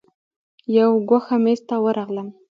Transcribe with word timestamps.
یو 0.77 0.89
ګوښه 1.09 1.37
میز 1.43 1.59
ته 1.69 1.75
ورغلم. 1.83 2.27